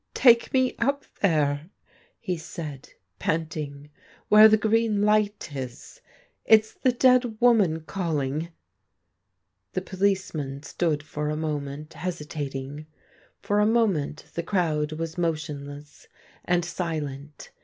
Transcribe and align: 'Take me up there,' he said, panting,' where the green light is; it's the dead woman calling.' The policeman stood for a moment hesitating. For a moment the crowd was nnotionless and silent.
'Take 0.31 0.51
me 0.51 0.75
up 0.79 1.05
there,' 1.21 1.69
he 2.19 2.35
said, 2.35 2.89
panting,' 3.19 3.91
where 4.29 4.47
the 4.47 4.57
green 4.57 5.03
light 5.03 5.55
is; 5.55 6.01
it's 6.43 6.73
the 6.73 6.91
dead 6.91 7.37
woman 7.39 7.81
calling.' 7.81 8.49
The 9.73 9.81
policeman 9.81 10.63
stood 10.63 11.03
for 11.03 11.29
a 11.29 11.37
moment 11.37 11.93
hesitating. 11.93 12.87
For 13.43 13.59
a 13.59 13.67
moment 13.67 14.25
the 14.33 14.41
crowd 14.41 14.93
was 14.93 15.17
nnotionless 15.17 16.07
and 16.45 16.65
silent. 16.65 17.51